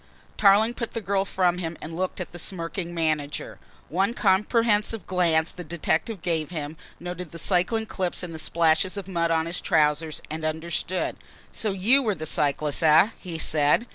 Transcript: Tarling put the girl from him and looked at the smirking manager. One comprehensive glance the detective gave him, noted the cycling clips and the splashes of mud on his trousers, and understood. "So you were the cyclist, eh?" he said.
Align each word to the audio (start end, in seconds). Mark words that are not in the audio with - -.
Tarling 0.35 0.73
put 0.73 0.93
the 0.93 0.99
girl 0.99 1.25
from 1.25 1.59
him 1.59 1.77
and 1.79 1.95
looked 1.95 2.19
at 2.19 2.31
the 2.31 2.39
smirking 2.39 2.91
manager. 2.91 3.59
One 3.87 4.15
comprehensive 4.15 5.05
glance 5.05 5.51
the 5.51 5.63
detective 5.63 6.23
gave 6.23 6.49
him, 6.49 6.75
noted 6.99 7.31
the 7.31 7.37
cycling 7.37 7.85
clips 7.85 8.23
and 8.23 8.33
the 8.33 8.39
splashes 8.39 8.97
of 8.97 9.07
mud 9.07 9.29
on 9.29 9.45
his 9.45 9.61
trousers, 9.61 10.19
and 10.27 10.43
understood. 10.43 11.17
"So 11.51 11.71
you 11.71 12.01
were 12.01 12.15
the 12.15 12.25
cyclist, 12.25 12.81
eh?" 12.81 13.09
he 13.19 13.37
said. 13.37 13.85